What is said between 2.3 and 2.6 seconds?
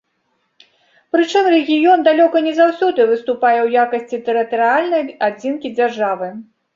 не